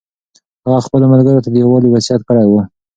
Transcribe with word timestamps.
هغه 0.65 0.79
خپلو 0.87 1.05
ملګرو 1.13 1.43
ته 1.45 1.49
د 1.51 1.55
یووالي 1.63 1.89
وصیت 1.91 2.21
کړی 2.27 2.45
و. 2.47 2.53